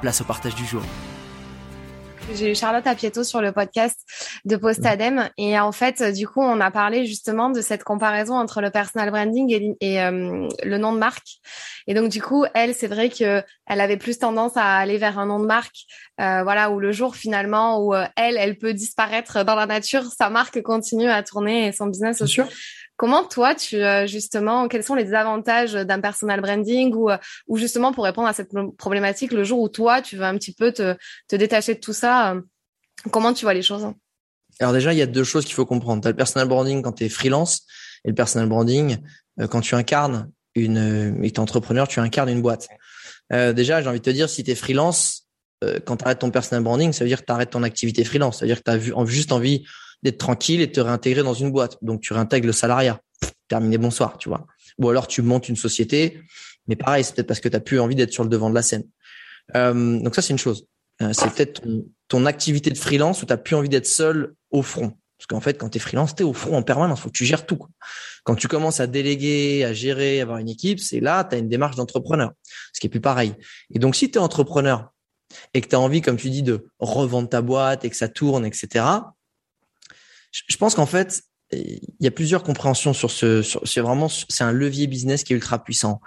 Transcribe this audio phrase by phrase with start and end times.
[0.00, 0.82] place au partage du jour.
[2.34, 3.98] J'ai eu Charlotte Apieto sur le podcast
[4.44, 8.60] de Postadem et en fait, du coup, on a parlé justement de cette comparaison entre
[8.60, 11.38] le personal branding et, euh, le nom de marque.
[11.86, 15.18] Et donc, du coup, elle, c'est vrai que elle avait plus tendance à aller vers
[15.18, 15.86] un nom de marque,
[16.20, 20.02] euh, voilà, où le jour finalement où euh, elle, elle peut disparaître dans la nature,
[20.04, 22.42] sa marque continue à tourner et son business aussi.
[22.98, 27.56] Comment toi, tu euh, justement, quels sont les avantages d'un personal branding ou, euh, ou
[27.56, 30.72] justement pour répondre à cette problématique, le jour où toi, tu veux un petit peu
[30.72, 30.96] te,
[31.28, 32.40] te détacher de tout ça, euh,
[33.12, 33.86] comment tu vois les choses?
[34.58, 36.02] Alors déjà, il y a deux choses qu'il faut comprendre.
[36.02, 37.62] Tu as le personal branding quand tu es freelance
[38.04, 38.98] et le personal branding
[39.48, 42.66] quand tu incarnes une, et es entrepreneur, tu incarnes une boîte.
[43.32, 45.28] Euh, déjà, j'ai envie de te dire, si tu es freelance,
[45.86, 48.40] quand tu arrêtes ton personal branding, ça veut dire que tu arrêtes ton activité freelance.
[48.40, 49.64] Ça veut dire que tu as juste envie
[50.02, 51.78] d'être tranquille et de te réintégrer dans une boîte.
[51.82, 53.00] Donc tu réintègres le salariat.
[53.48, 54.46] terminé, bonsoir, tu vois.
[54.78, 56.20] Ou alors tu montes une société,
[56.66, 58.54] mais pareil, c'est peut-être parce que tu n'as plus envie d'être sur le devant de
[58.54, 58.84] la scène.
[59.56, 60.66] Euh, donc ça, c'est une chose.
[61.00, 61.62] Euh, c'est peut-être
[62.08, 64.92] ton, activité de freelance où tu n'as plus envie d'être seul au front.
[65.16, 67.16] Parce qu'en fait, quand tu es freelance, tu es au front en permanence, faut que
[67.16, 67.58] tu gères tout.
[68.24, 71.38] Quand tu commences à déléguer, à gérer, à avoir une équipe, c'est là, tu as
[71.38, 72.32] une démarche d'entrepreneur,
[72.72, 73.34] ce qui est plus pareil.
[73.74, 74.92] Et donc, si tu es entrepreneur
[75.54, 78.08] et que tu as envie, comme tu dis, de revendre ta boîte et que ça
[78.08, 78.84] tourne, etc.,
[80.32, 81.22] je pense qu'en fait,
[81.52, 83.42] il y a plusieurs compréhensions sur ce.
[83.42, 86.00] c'est vraiment, c'est un levier business qui est ultra puissant.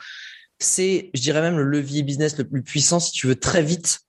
[0.60, 4.02] C'est, je dirais même le levier business le plus puissant si tu veux très vite,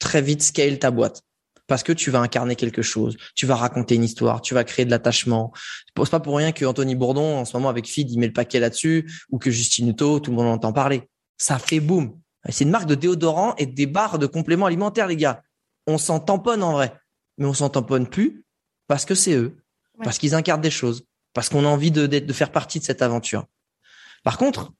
[0.00, 1.22] très vite scale ta boîte.
[1.68, 4.84] Parce que tu vas incarner quelque chose, tu vas raconter une histoire, tu vas créer
[4.84, 5.52] de l'attachement.
[5.96, 8.32] C'est pas pour rien que Anthony Bourdon, en ce moment, avec Feed, il met le
[8.32, 11.08] paquet là-dessus, ou que Justine Hutto, tout le monde entend parler.
[11.38, 12.18] Ça fait boum.
[12.48, 15.42] C'est une marque de déodorant et des barres de compléments alimentaires, les gars.
[15.86, 16.92] On s'en tamponne en vrai.
[17.38, 18.44] Mais on s'en tamponne plus
[18.90, 19.56] parce que c'est eux,
[20.02, 23.02] parce qu'ils incarnent des choses, parce qu'on a envie de, de, faire partie de cette
[23.02, 23.46] aventure.
[24.24, 24.72] Par contre,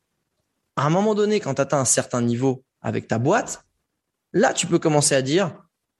[0.74, 3.64] à un moment donné, quand tu atteins un certain niveau avec ta boîte,
[4.32, 5.54] là, tu peux commencer à dire,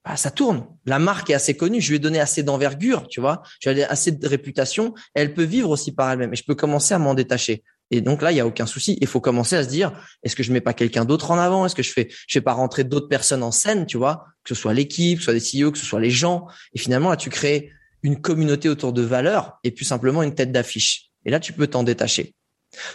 [0.05, 0.67] bah, ça tourne.
[0.87, 1.81] La marque est assez connue.
[1.81, 3.43] Je lui ai donné assez d'envergure, tu vois.
[3.61, 4.93] J'ai assez de réputation.
[5.15, 6.33] Elle peut vivre aussi par elle-même.
[6.33, 7.63] Et je peux commencer à m'en détacher.
[7.93, 8.99] Et donc là, il y a aucun souci.
[9.01, 9.93] Il faut commencer à se dire,
[10.25, 11.65] est-ce que je mets pas quelqu'un d'autre en avant?
[11.65, 14.25] Est-ce que je fais, je fais pas rentrer d'autres personnes en scène, tu vois?
[14.43, 16.47] Que ce soit l'équipe, que ce soit des CEO, que ce soit les gens.
[16.73, 17.71] Et finalement, là, tu crées
[18.03, 21.11] une communauté autour de valeurs et plus simplement une tête d'affiche.
[21.25, 22.35] Et là, tu peux t'en détacher.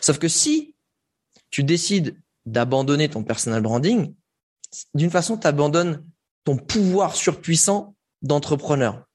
[0.01, 0.75] Sauf que si
[1.51, 4.13] tu décides d'abandonner ton personal branding,
[4.93, 6.03] d'une façon, tu abandonnes
[6.43, 9.05] ton pouvoir surpuissant d'entrepreneur.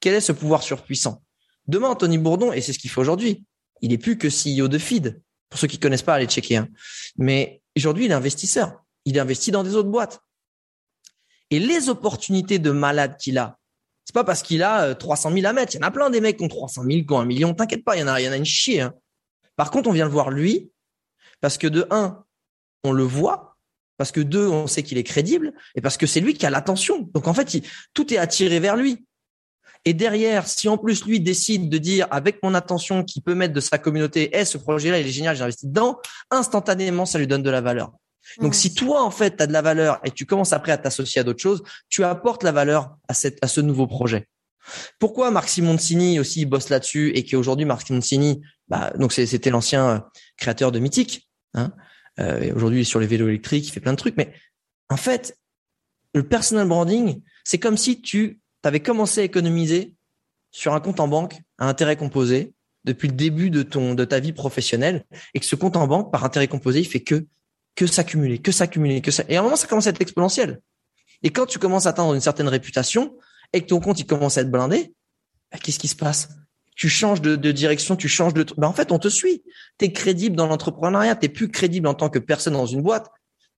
[0.00, 1.22] Quel est ce pouvoir surpuissant?
[1.68, 3.44] Demain, Anthony Bourdon, et c'est ce qu'il fait aujourd'hui,
[3.82, 5.20] il est plus que CEO de Feed.
[5.48, 6.56] Pour ceux qui connaissent pas, allez checker.
[6.56, 6.68] Hein.
[7.16, 8.84] Mais aujourd'hui, il est investisseur.
[9.04, 10.20] Il investit dans des autres boîtes.
[11.50, 13.58] Et les opportunités de malade qu'il a,
[14.06, 15.74] c'est pas parce qu'il a 300 euh, 000 à mettre.
[15.74, 17.52] Il y en a plein des mecs qui ont 300 000, qui ont un million.
[17.54, 18.80] T'inquiète pas, il y en a, il y en a une chier.
[18.80, 18.94] Hein.
[19.56, 20.70] Par contre, on vient le voir lui
[21.40, 22.24] parce que de un,
[22.84, 23.56] on le voit,
[23.96, 26.50] parce que deux, on sait qu'il est crédible, et parce que c'est lui qui a
[26.50, 27.10] l'attention.
[27.14, 27.60] Donc en fait,
[27.94, 29.04] tout est attiré vers lui.
[29.84, 33.54] Et derrière, si en plus lui décide de dire avec mon attention qu'il peut mettre
[33.54, 36.00] de sa communauté, eh, ce projet-là, il est génial, j'ai investi dedans,
[36.30, 37.92] instantanément, ça lui donne de la valeur.
[38.40, 40.78] Donc, si toi, en fait, tu as de la valeur et tu commences après à
[40.78, 44.28] t'associer à d'autres choses, tu apportes la valeur à, cette, à ce nouveau projet.
[44.98, 49.98] Pourquoi Marc Simoncini aussi bosse là-dessus et qu'aujourd'hui Marc Simoncini, bah, donc c'était l'ancien euh,
[50.36, 51.72] créateur de Mythique, hein,
[52.18, 54.32] euh, aujourd'hui il est sur les vélos électriques, il fait plein de trucs, mais
[54.88, 55.38] en fait,
[56.14, 59.94] le personal branding, c'est comme si tu avais commencé à économiser
[60.50, 64.18] sur un compte en banque à intérêt composé depuis le début de ton de ta
[64.20, 67.26] vie professionnelle et que ce compte en banque par intérêt composé, il fait que
[67.76, 69.22] que s'accumuler, que s'accumuler, que ça.
[69.28, 70.60] Et à un moment, ça commence à être exponentiel.
[71.22, 73.16] Et quand tu commences à atteindre une certaine réputation
[73.52, 74.94] et que ton compte il commence à être blindé,
[75.52, 76.28] bah, qu'est-ce qui se passe?
[76.74, 78.44] Tu changes de, direction, tu changes de.
[78.56, 79.42] Bah, en fait, on te suit.
[79.78, 81.14] Tu es crédible dans l'entrepreneuriat.
[81.14, 83.08] T'es plus crédible en tant que personne dans une boîte.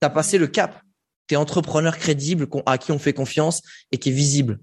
[0.00, 0.82] Tu as passé le cap.
[1.26, 4.60] Tu es entrepreneur crédible à qui on fait confiance et qui est visible.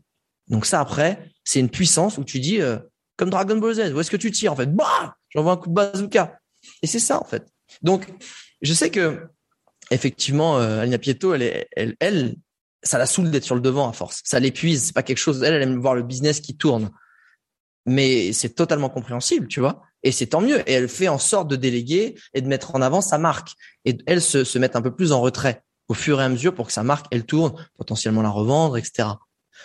[0.48, 2.78] Donc ça, après, c'est une puissance où tu dis, euh,
[3.18, 4.74] comme Dragon Ball Z, où est-ce que tu tires en fait?
[4.74, 6.40] Bah J'envoie un coup de bazooka.
[6.82, 7.46] Et c'est ça en fait.
[7.82, 8.08] Donc,
[8.62, 9.28] je sais que
[9.92, 12.36] effectivement, euh, Alina Pieto, elle, elle, elle,
[12.84, 14.22] ça la saoule d'être sur le devant à force.
[14.24, 14.86] Ça l'épuise.
[14.86, 15.44] C'est pas quelque chose.
[15.44, 16.92] Elle, elle aime voir le business qui tourne.
[17.86, 19.84] Mais c'est totalement compréhensible, tu vois.
[20.04, 20.68] Et c'est tant mieux.
[20.70, 23.50] Et elle fait en sorte de déléguer et de mettre en avant sa marque.
[23.86, 26.56] Et elle se, se met un peu plus en retrait au fur et à mesure
[26.56, 29.10] pour que sa marque, elle tourne, potentiellement la revendre, etc.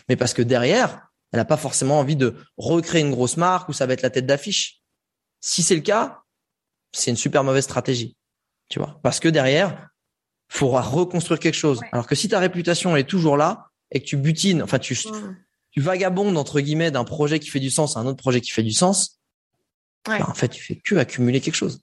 [0.08, 3.72] Mais parce que derrière, elle n'a pas forcément envie de recréer une grosse marque où
[3.72, 4.81] ça va être la tête d'affiche.
[5.40, 6.22] Si c'est le cas,
[6.93, 8.17] c'est une super mauvaise stratégie.
[8.69, 9.88] Tu vois, parce que derrière,
[10.50, 11.81] faudra reconstruire quelque chose.
[11.93, 14.99] Alors que si ta réputation est toujours là et que tu butines, enfin tu,
[15.70, 18.50] tu vagabondes entre guillemets d'un projet qui fait du sens à un autre projet qui
[18.50, 19.20] fait du sens,
[20.05, 21.81] bah, en fait tu fais que accumuler quelque chose.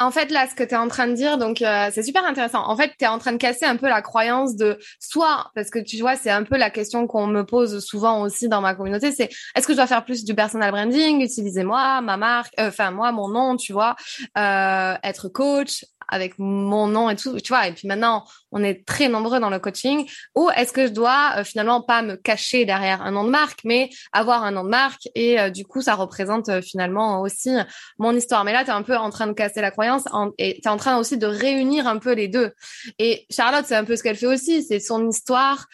[0.00, 2.24] En fait, là, ce que tu es en train de dire, donc euh, c'est super
[2.24, 2.66] intéressant.
[2.66, 5.70] En fait, tu es en train de casser un peu la croyance de soit, parce
[5.70, 8.74] que tu vois, c'est un peu la question qu'on me pose souvent aussi dans ma
[8.74, 12.52] communauté, c'est est-ce que je dois faire plus du personal branding, utiliser moi, ma marque,
[12.58, 13.94] euh, enfin moi, mon nom, tu vois,
[14.36, 17.68] euh, être coach, avec mon nom et tout, tu vois.
[17.68, 20.08] Et puis maintenant, on est très nombreux dans le coaching.
[20.34, 23.60] Ou est-ce que je dois euh, finalement pas me cacher derrière un nom de marque,
[23.64, 27.50] mais avoir un nom de marque et euh, du coup, ça représente euh, finalement aussi
[27.98, 28.44] mon histoire.
[28.44, 30.04] Mais là, tu es un peu en train de casser la croyance
[30.38, 32.52] et tu es en train aussi de réunir un peu les deux.
[32.98, 34.62] Et Charlotte, c'est un peu ce qu'elle fait aussi.
[34.62, 35.66] C'est son histoire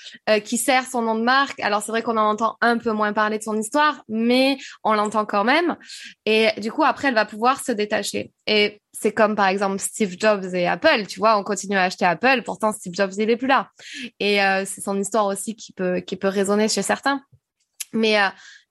[0.44, 1.60] qui sert son nom de marque.
[1.60, 4.94] Alors c'est vrai qu'on en entend un peu moins parler de son histoire, mais on
[4.94, 5.76] l'entend quand même.
[6.24, 8.32] Et du coup, après, elle va pouvoir se détacher.
[8.52, 12.04] Et c'est comme par exemple Steve Jobs et Apple, tu vois, on continue à acheter
[12.04, 13.70] Apple, pourtant Steve Jobs il est plus là.
[14.18, 17.22] Et euh, c'est son histoire aussi qui peut qui peut résonner chez certains.
[17.92, 18.28] Mais euh,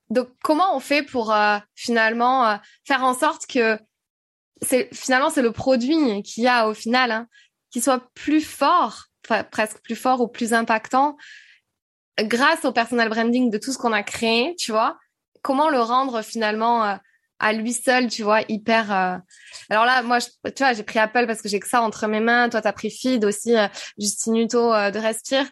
[0.09, 3.79] donc comment on fait pour euh, finalement faire en sorte que
[4.91, 7.27] finalement c'est le produit qui a au final hein,
[7.71, 9.05] qui soit plus fort,
[9.49, 11.15] presque plus fort ou plus impactant
[12.19, 14.97] grâce au personal branding de tout ce qu'on a créé, tu vois?
[15.41, 16.99] Comment le rendre finalement
[17.39, 18.91] à lui seul, tu vois, hyper.
[18.91, 19.18] Euh,
[19.69, 22.19] alors là, moi, tu vois, j'ai pris Apple parce que j'ai que ça entre mes
[22.19, 22.50] mains.
[22.50, 25.45] Toi, t'as pris Feed aussi, euh, euh, de Respire.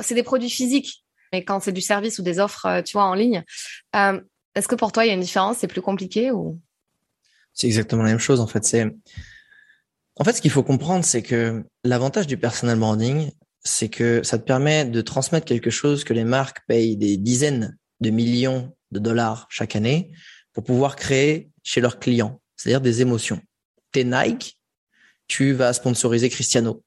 [0.00, 3.14] c'est des produits physiques, mais quand c'est du service ou des offres, tu vois, en
[3.14, 3.44] ligne,
[3.94, 5.58] est-ce que pour toi, il y a une différence?
[5.58, 6.60] C'est plus compliqué ou?
[7.52, 8.64] C'est exactement la même chose en fait.
[8.64, 8.90] C'est
[10.16, 13.30] en fait ce qu'il faut comprendre, c'est que l'avantage du personal branding,
[13.62, 17.76] c'est que ça te permet de transmettre quelque chose que les marques payent des dizaines
[18.00, 20.10] de millions de dollars chaque année
[20.54, 23.40] pour pouvoir créer chez leurs clients, c'est-à-dire des émotions.
[23.92, 24.58] T'es Nike,
[25.28, 26.82] tu vas sponsoriser Cristiano.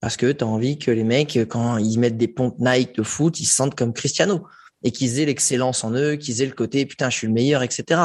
[0.00, 3.02] Parce que tu as envie que les mecs, quand ils mettent des pompes Nike de
[3.02, 4.46] foot, ils se sentent comme Cristiano.
[4.84, 7.64] Et qu'ils aient l'excellence en eux, qu'ils aient le côté, putain, je suis le meilleur,
[7.64, 8.00] etc.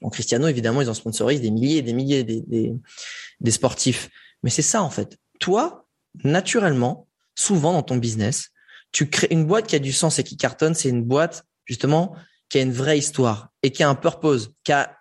[0.00, 2.74] Prends Cristiano, évidemment, ils en sponsorisent des milliers et des milliers des, des,
[3.40, 4.10] des sportifs.
[4.42, 5.16] Mais c'est ça, en fait.
[5.38, 5.86] Toi,
[6.24, 7.06] naturellement,
[7.36, 8.50] souvent dans ton business,
[8.90, 12.16] tu crées une boîte qui a du sens et qui cartonne, c'est une boîte, justement,
[12.48, 14.96] qui a une vraie histoire et qui a un purpose, qui a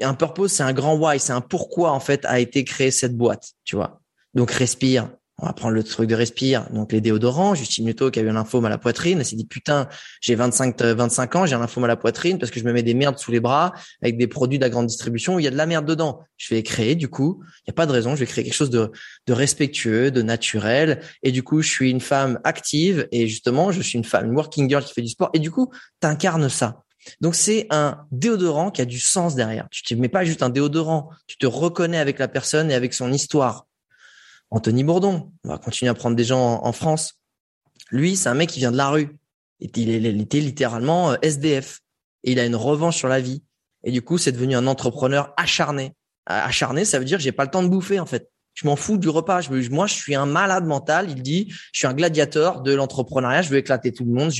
[0.00, 3.16] un purpose, c'est un grand why, c'est un pourquoi en fait a été créée cette
[3.16, 4.00] boîte, tu vois.
[4.34, 6.68] Donc respire, on va prendre le truc de respire.
[6.70, 9.36] Donc les déodorants, Justine Muto qui a eu un lymphome à la poitrine, elle s'est
[9.36, 9.88] dit putain,
[10.20, 12.82] j'ai 25 25 ans, j'ai un lymphome à la poitrine parce que je me mets
[12.82, 15.48] des merdes sous les bras avec des produits de la grande distribution où il y
[15.48, 16.20] a de la merde dedans.
[16.36, 18.54] Je vais créer du coup, il y a pas de raison, je vais créer quelque
[18.54, 18.90] chose de
[19.26, 23.80] de respectueux, de naturel et du coup, je suis une femme active et justement, je
[23.80, 25.70] suis une femme une working girl qui fait du sport et du coup,
[26.00, 26.82] tu incarnes ça.
[27.20, 29.68] Donc c'est un déodorant qui a du sens derrière.
[29.70, 32.92] Tu te mets pas juste un déodorant, tu te reconnais avec la personne et avec
[32.92, 33.67] son histoire.
[34.50, 37.14] Anthony Bourdon, on va continuer à prendre des gens en, France.
[37.90, 39.16] Lui, c'est un mec qui vient de la rue.
[39.60, 41.80] Et il, était littéralement euh, SDF.
[42.24, 43.42] Et il a une revanche sur la vie.
[43.84, 45.94] Et du coup, c'est devenu un entrepreneur acharné.
[46.26, 48.30] Acharné, ça veut dire que j'ai pas le temps de bouffer, en fait.
[48.54, 49.40] Je m'en fous du repas.
[49.40, 51.10] Je, moi, je suis un malade mental.
[51.10, 53.42] Il dit, je suis un gladiateur de l'entrepreneuriat.
[53.42, 54.32] Je veux éclater tout le monde.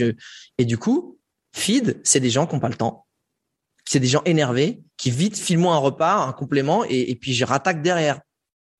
[0.58, 1.18] Et du coup,
[1.54, 3.06] feed, c'est des gens qui n'ont pas le temps.
[3.84, 7.44] C'est des gens énervés qui vite filent un repas, un complément, et, et puis je
[7.44, 8.20] rattaque derrière.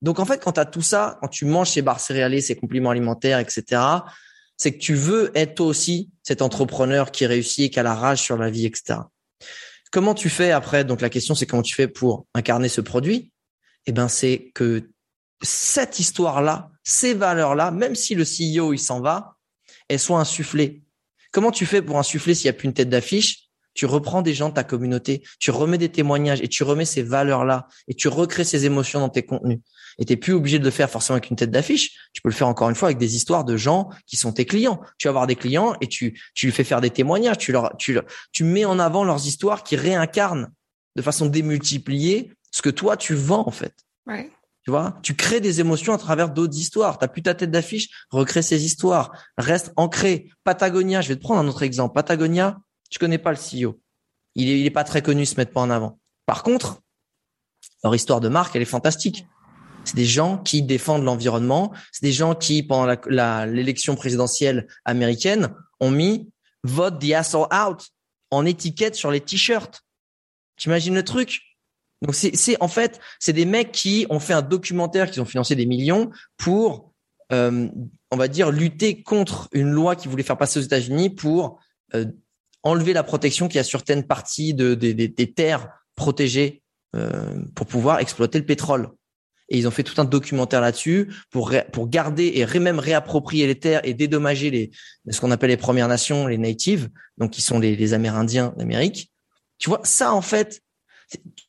[0.02, 2.56] Donc en fait, quand tu as tout ça, quand tu manges ces barres céréales, ces
[2.56, 3.82] compléments alimentaires, etc.,
[4.56, 7.94] c'est que tu veux être toi aussi cet entrepreneur qui réussit et qui a la
[7.94, 9.00] rage sur la vie, etc.
[9.90, 10.84] Comment tu fais après?
[10.84, 13.32] Donc la question, c'est comment tu fais pour incarner ce produit?
[13.86, 14.90] Eh ben, c'est que
[15.42, 19.36] cette histoire-là, ces valeurs-là, même si le CEO il s'en va,
[19.88, 20.82] elles soient insufflées.
[21.32, 23.48] Comment tu fais pour insuffler s'il n'y a plus une tête d'affiche?
[23.74, 27.02] Tu reprends des gens de ta communauté, tu remets des témoignages et tu remets ces
[27.02, 29.60] valeurs-là et tu recrées ces émotions dans tes contenus.
[29.98, 32.08] Et t'es plus obligé de le faire forcément avec une tête d'affiche.
[32.12, 34.46] Tu peux le faire encore une fois avec des histoires de gens qui sont tes
[34.46, 34.80] clients.
[34.96, 37.38] Tu vas avoir des clients et tu, tu lui fais faire des témoignages.
[37.38, 37.98] Tu leur, tu,
[38.32, 40.52] tu mets en avant leurs histoires qui réincarnent
[40.94, 43.74] de façon démultipliée ce que toi tu vends en fait.
[44.06, 44.30] Ouais.
[44.64, 46.98] Tu vois, tu crées des émotions à travers d'autres histoires.
[46.98, 49.12] T'as plus ta tête d'affiche, recrée ces histoires.
[49.38, 50.30] Reste ancré.
[50.44, 51.94] Patagonia, je vais te prendre un autre exemple.
[51.94, 52.58] Patagonia,
[52.90, 53.80] tu connais pas le CEO.
[54.34, 55.98] Il est, il est pas très connu, se mettre pas en avant.
[56.26, 56.82] Par contre,
[57.82, 59.26] leur histoire de marque, elle est fantastique.
[59.88, 61.72] C'est des gens qui défendent l'environnement.
[61.92, 66.28] C'est des gens qui, pendant l'élection présidentielle américaine, ont mis
[66.62, 67.88] vote the asshole out
[68.30, 69.82] en étiquette sur les t-shirts.
[70.58, 71.40] T'imagines le truc?
[72.02, 75.56] Donc c'est en fait c'est des mecs qui ont fait un documentaire, qui ont financé
[75.56, 76.92] des millions pour
[77.32, 77.68] euh,
[78.10, 81.60] on va dire lutter contre une loi qui voulait faire passer aux États-Unis pour
[81.94, 82.04] euh,
[82.62, 86.62] enlever la protection qu'il y a sur certaines parties de, des terres protégées
[86.94, 88.90] euh, pour pouvoir exploiter le pétrole.
[89.48, 93.58] Et ils ont fait tout un documentaire là-dessus pour pour garder et même réapproprier les
[93.58, 94.70] terres et dédommager les
[95.10, 99.10] ce qu'on appelle les Premières Nations, les natives, donc qui sont les, les Amérindiens d'Amérique.
[99.58, 100.62] Tu vois, ça en fait,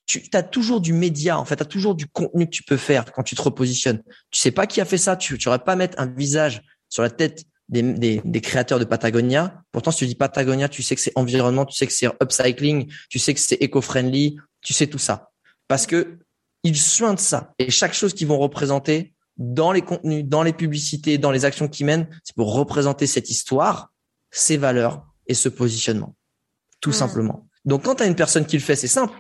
[0.06, 2.78] tu as toujours du média, en fait, tu as toujours du contenu que tu peux
[2.78, 4.02] faire quand tu te repositionnes.
[4.32, 7.10] Tu sais pas qui a fait ça, tu n'aurais pas mettre un visage sur la
[7.10, 9.62] tête des, des, des, créateurs de Patagonia.
[9.72, 12.92] Pourtant, si tu dis Patagonia, tu sais que c'est environnement, tu sais que c'est upcycling,
[13.10, 15.30] tu sais que c'est éco-friendly, tu sais tout ça.
[15.68, 16.18] Parce que
[16.64, 17.54] ils soignent ça.
[17.60, 21.68] Et chaque chose qu'ils vont représenter dans les contenus, dans les publicités, dans les actions
[21.68, 23.92] qu'ils mènent, c'est pour représenter cette histoire,
[24.32, 26.16] ses valeurs et ce positionnement.
[26.82, 27.48] Tout simplement.
[27.66, 29.18] Donc, quand tu as une personne qui le fait, c'est simple.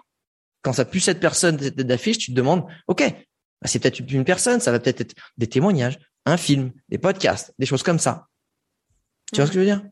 [0.61, 4.59] Quand ça plus cette personne d'affiche, tu te demandes, OK, bah, c'est peut-être une personne,
[4.59, 8.27] ça va peut-être être des témoignages, un film, des podcasts, des choses comme ça.
[9.31, 9.83] Tu vois ce que je veux dire?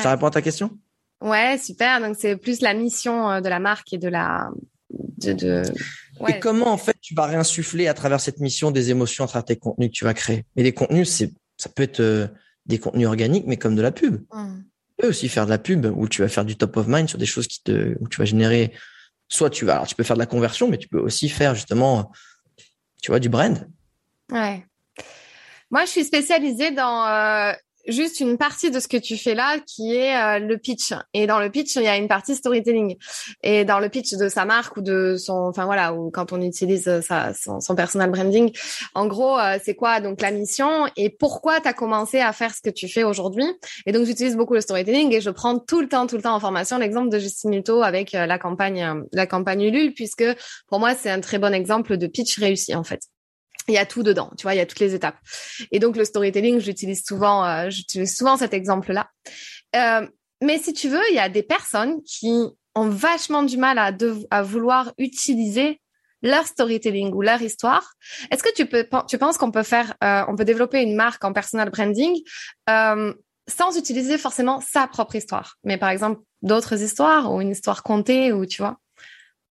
[0.00, 0.78] Ça répond à ta question?
[1.20, 2.00] Ouais, super.
[2.00, 4.50] Donc c'est plus la mission euh, de la marque et de la
[5.18, 5.62] de, de...
[6.28, 9.44] Et comment en fait tu vas réinsuffler à travers cette mission des émotions à travers
[9.44, 10.44] tes contenus que tu vas créer?
[10.56, 12.26] Et les contenus, c'est ça peut être euh,
[12.66, 14.22] des contenus organiques, mais comme de la pub.
[14.32, 14.62] Mmh.
[14.88, 17.08] Tu peux aussi faire de la pub où tu vas faire du top of mind
[17.08, 18.72] sur des choses qui te où tu vas générer.
[19.28, 21.54] Soit tu vas alors tu peux faire de la conversion, mais tu peux aussi faire
[21.54, 22.12] justement,
[23.02, 23.66] tu vois, du brand.
[24.30, 24.64] Ouais.
[25.70, 27.52] Moi, je suis spécialisée dans euh,
[27.86, 30.92] juste une partie de ce que tu fais là qui est euh, le pitch.
[31.14, 32.96] Et dans le pitch, il y a une partie storytelling.
[33.42, 36.40] Et dans le pitch de sa marque ou de son, enfin voilà, ou quand on
[36.40, 38.52] utilise euh, sa, son, personal branding,
[38.94, 42.54] en gros, euh, c'est quoi donc la mission et pourquoi tu as commencé à faire
[42.54, 43.46] ce que tu fais aujourd'hui.
[43.86, 46.34] Et donc j'utilise beaucoup le storytelling et je prends tout le temps, tout le temps
[46.34, 50.24] en formation l'exemple de Justine Hutto avec la campagne, la campagne Ulule, puisque
[50.68, 53.00] pour moi c'est un très bon exemple de pitch réussi en fait
[53.68, 55.16] il y a tout dedans, tu vois, il y a toutes les étapes.
[55.70, 59.08] Et donc le storytelling, j'utilise souvent, euh, j'utilise souvent cet exemple-là.
[59.76, 60.06] Euh,
[60.42, 62.32] mais si tu veux, il y a des personnes qui
[62.74, 63.92] ont vachement du mal à,
[64.30, 65.80] à vouloir utiliser
[66.22, 67.94] leur storytelling ou leur histoire.
[68.30, 71.24] Est-ce que tu peux, tu penses qu'on peut faire, euh, on peut développer une marque
[71.24, 72.16] en personal branding
[72.70, 73.12] euh,
[73.48, 78.32] sans utiliser forcément sa propre histoire, mais par exemple d'autres histoires ou une histoire contée
[78.32, 78.78] ou tu vois?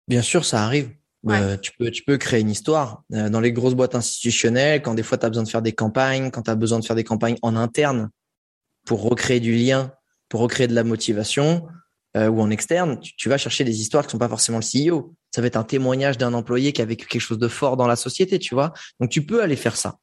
[0.08, 0.90] Bien sûr, ça arrive.
[1.28, 4.94] Euh, tu peux tu peux créer une histoire euh, dans les grosses boîtes institutionnelles quand
[4.94, 6.96] des fois tu as besoin de faire des campagnes, quand tu as besoin de faire
[6.96, 8.10] des campagnes en interne
[8.84, 9.92] pour recréer du lien,
[10.28, 11.66] pour recréer de la motivation
[12.16, 15.14] euh, ou en externe, tu, vas chercher des histoires qui sont pas forcément le CEO.
[15.34, 17.86] Ça va être un témoignage d'un employé qui a vécu quelque chose de fort dans
[17.86, 18.72] la société, tu vois.
[19.00, 19.96] Donc tu peux aller faire ça.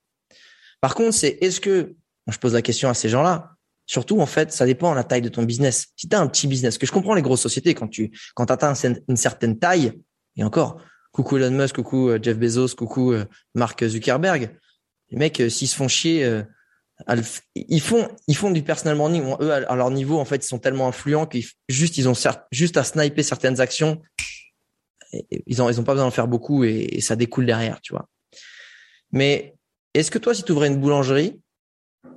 [0.81, 1.95] Par contre, c'est est-ce que
[2.27, 3.51] je pose la question à ces gens-là,
[3.87, 5.87] Surtout, en fait, ça dépend de la taille de ton business.
[5.97, 8.49] Si tu as un petit business, que je comprends les grosses sociétés, quand tu quand
[8.49, 8.73] atteins
[9.09, 9.91] une certaine taille,
[10.37, 13.25] et encore, coucou Elon Musk, coucou euh, Jeff Bezos, coucou euh,
[13.55, 14.55] Mark Zuckerberg.
[15.09, 16.41] Les mecs, euh, s'ils se font chier,
[17.55, 19.35] ils font ils font du personal branding.
[19.41, 22.13] Eux, à leur niveau, en fait, ils sont tellement influents qu'ils juste ils ont
[22.51, 24.01] juste à sniper certaines actions.
[25.47, 28.07] Ils ont ils ont pas besoin d'en faire beaucoup et, ça découle derrière, tu vois.
[29.11, 29.55] Mais
[29.93, 31.41] est-ce que toi, si tu ouvrais une boulangerie,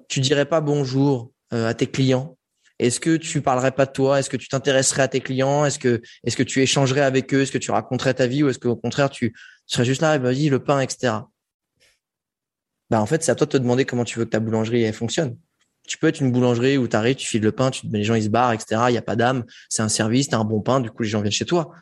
[0.09, 2.37] tu dirais pas bonjour à tes clients?
[2.79, 4.19] Est-ce que tu parlerais pas de toi?
[4.19, 5.65] Est-ce que tu t'intéresserais à tes clients?
[5.65, 7.43] Est-ce que est-ce que tu échangerais avec eux?
[7.43, 9.35] Est-ce que tu raconterais ta vie ou est-ce qu'au contraire tu
[9.67, 11.15] serais juste là, vas-y le pain, etc.
[12.91, 14.93] Bah en fait c'est à toi de te demander comment tu veux que ta boulangerie
[14.93, 15.37] fonctionne.
[15.87, 18.15] Tu peux être une boulangerie où tu arrives, tu files le pain, tu les gens
[18.15, 18.83] ils se barrent, etc.
[18.89, 21.09] Il y a pas d'âme, c'est un service, t'as un bon pain, du coup les
[21.09, 21.73] gens viennent chez toi.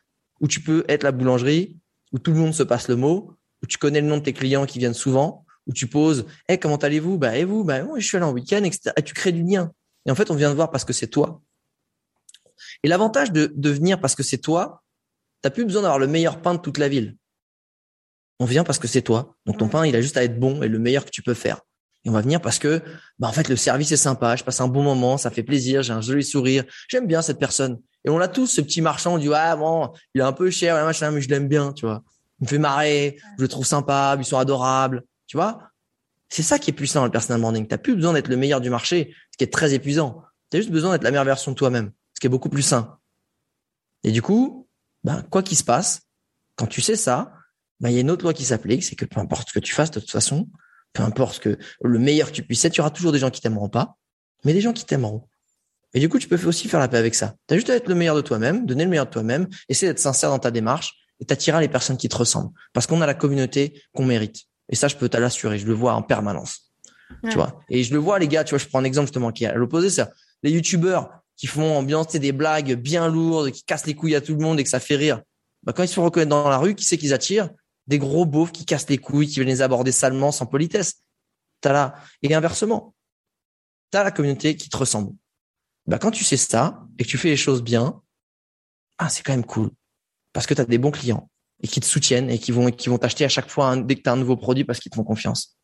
[0.41, 1.77] Ou tu peux être la boulangerie
[2.13, 3.33] où tout le monde se passe le mot,
[3.63, 6.59] où tu connais le nom de tes clients qui viennent souvent, où tu poses, hey,
[6.59, 7.19] comment allez-vous?
[7.19, 7.65] Bah et vous?
[7.65, 8.91] Bah je suis allé en week-end, etc.
[8.97, 9.73] Et tu crées du lien.
[10.07, 11.43] Et en fait, on vient de voir parce que c'est toi.
[12.83, 14.83] Et l'avantage de, de venir parce que c'est toi,
[15.43, 17.17] t'as plus besoin d'avoir le meilleur pain de toute la ville.
[18.41, 19.37] On vient parce que c'est toi.
[19.47, 21.35] Donc ton pain, il a juste à être bon et le meilleur que tu peux
[21.35, 21.61] faire.
[22.05, 22.83] Et on va venir parce que,
[23.19, 25.83] bah en fait, le service est sympa, je passe un bon moment, ça fait plaisir,
[25.83, 27.79] j'ai un joli sourire, j'aime bien cette personne.
[28.05, 30.51] Et on l'a tous, ce petit marchand, on dit ah bon, il est un peu
[30.51, 32.03] cher, machin, mais je l'aime bien, tu vois.
[32.41, 35.61] Il me fait marrer, je le trouve sympa, ils sont adorables, tu vois.
[36.33, 37.67] C'est ça qui est puissant le personal branding.
[37.67, 40.23] T'as plus besoin d'être le meilleur du marché, ce qui est très épuisant.
[40.51, 42.62] Tu as juste besoin d'être la meilleure version de toi-même, ce qui est beaucoup plus
[42.62, 42.97] sain.
[44.03, 44.67] Et du coup,
[45.05, 46.01] ben, quoi qu'il se passe,
[46.57, 47.35] quand tu sais ça,
[47.81, 49.59] bah, il y a une autre loi qui s'applique, c'est que peu importe ce que
[49.59, 50.49] tu fasses, de toute façon,
[50.95, 53.31] peu importe que le meilleur que tu puisses être, il y aura toujours des gens
[53.31, 53.99] qui t'aimeront pas,
[54.47, 55.29] mais des gens qui t'aimeront.
[55.93, 57.35] Et du coup, tu peux aussi faire la paix avec ça.
[57.47, 59.99] Tu juste à être le meilleur de toi-même, donner le meilleur de toi-même, essayer d'être
[59.99, 62.55] sincère dans ta démarche et t'attirer les personnes qui te ressemblent.
[62.73, 64.47] Parce qu'on a la communauté qu'on mérite.
[64.69, 65.59] Et ça, je peux te l'assurer.
[65.59, 66.73] Je le vois en permanence.
[67.28, 67.61] Tu vois?
[67.69, 69.49] Et je le vois, les gars, tu vois, je prends un exemple justement qui est
[69.49, 70.11] à l'opposé, ça.
[70.42, 74.35] Les youtubeurs qui font ambiancer des blagues bien lourdes, qui cassent les couilles à tout
[74.35, 75.23] le monde et que ça fait rire.
[75.62, 77.50] Bah, quand ils se font reconnaître dans la rue, qui c'est qu'ils attirent?
[77.87, 81.02] Des gros beaufs qui cassent les couilles, qui viennent les aborder salement, sans politesse.
[81.61, 81.95] T'as là.
[82.23, 82.95] Et inversement.
[83.90, 85.12] T'as la communauté qui te ressemble.
[85.87, 88.00] Bah, quand tu sais ça et que tu fais les choses bien,
[88.99, 89.71] ah, c'est quand même cool.
[90.33, 91.28] Parce que tu as des bons clients
[91.62, 94.02] et qui te soutiennent et qui vont, qui vont t'acheter à chaque fois dès que
[94.02, 95.57] tu as un nouveau produit parce qu'ils te font confiance.